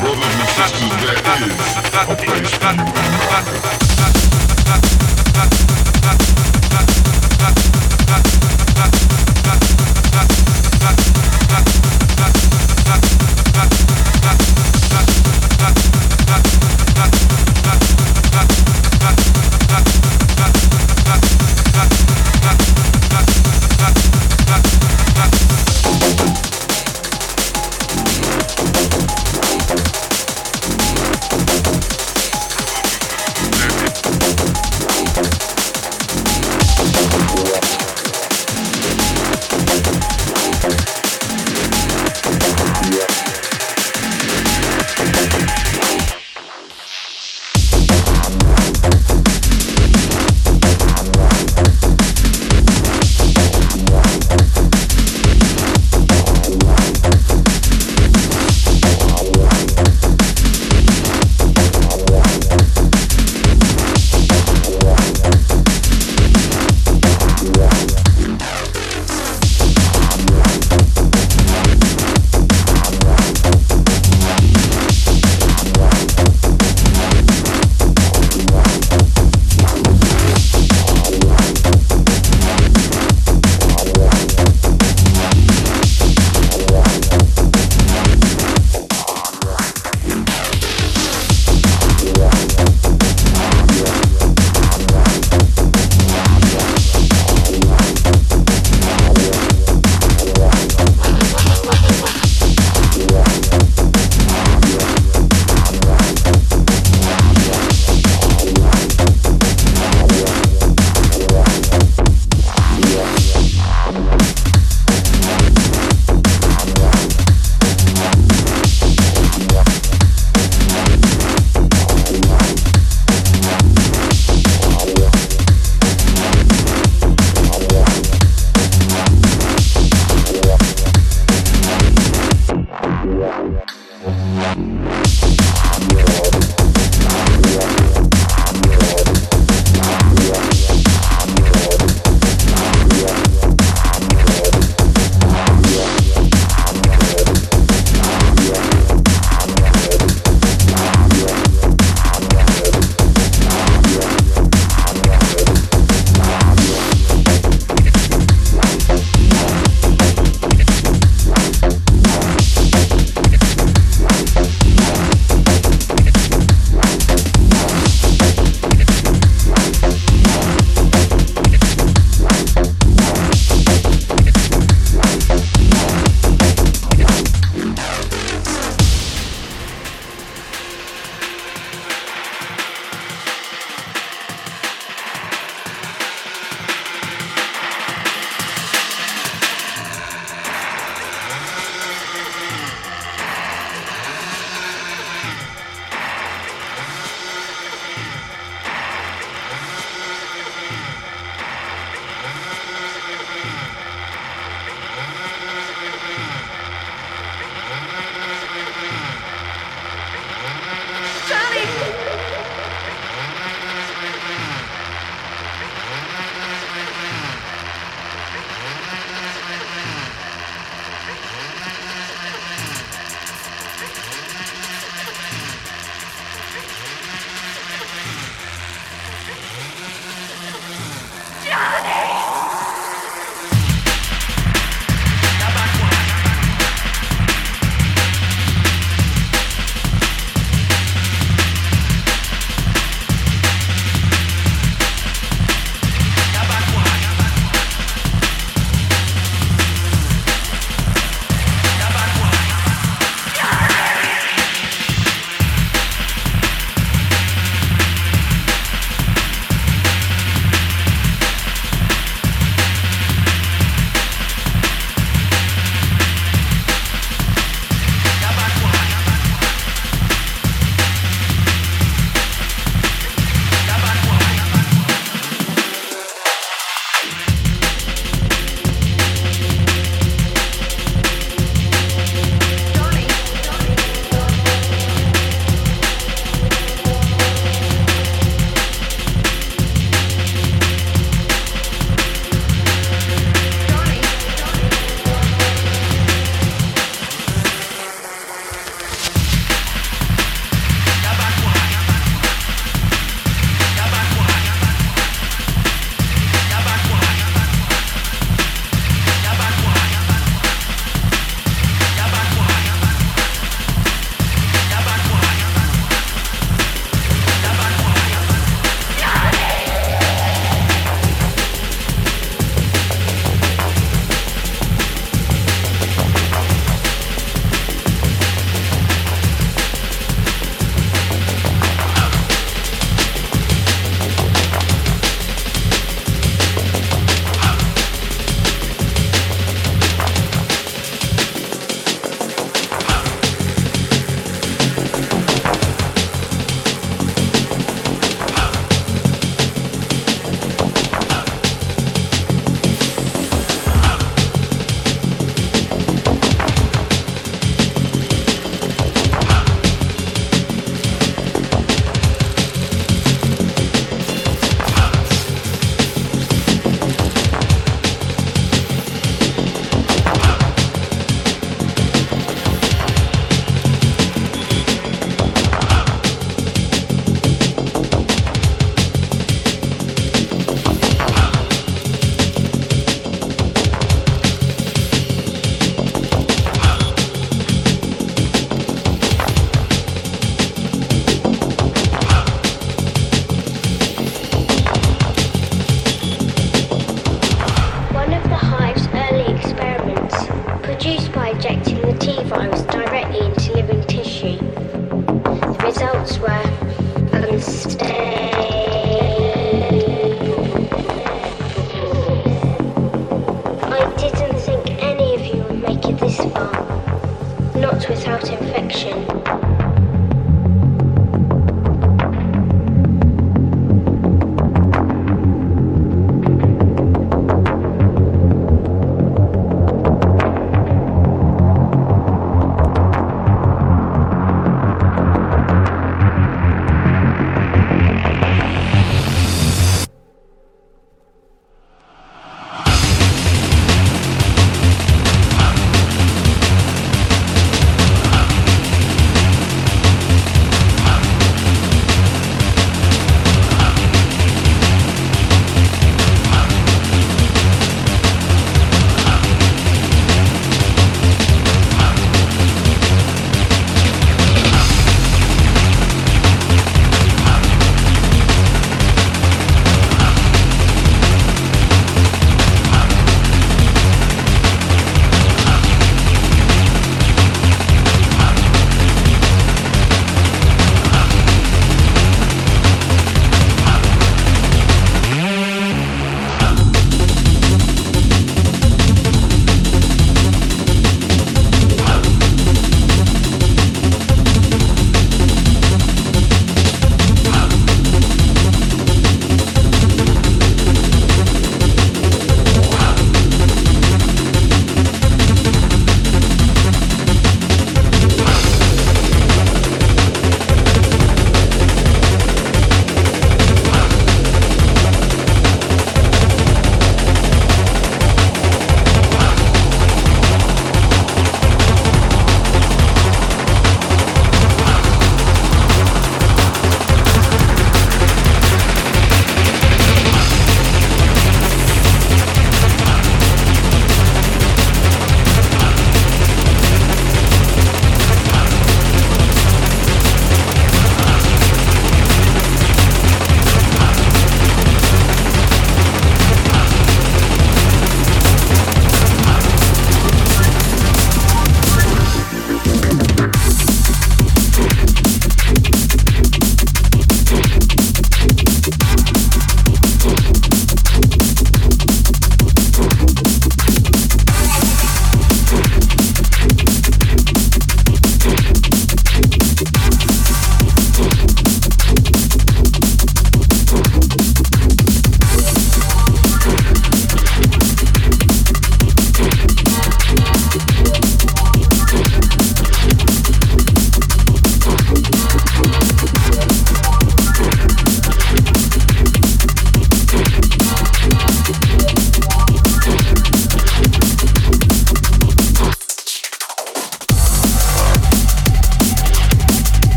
Brothers 0.00 0.24
and 0.24 0.48
sisters, 0.48 0.90
there. 1.02 1.12
Is 1.12 1.94
a 1.94 2.16
place 2.16 2.54
for 2.54 3.76
you 3.76 3.81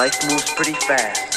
Life 0.00 0.30
moves 0.30 0.50
pretty 0.54 0.72
fast. 0.72 1.29